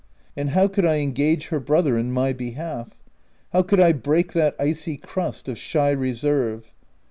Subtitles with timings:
[0.35, 2.95] And how could I engage her brother in my behalf?
[3.53, 6.73] how could I break that icy crust of shy reserve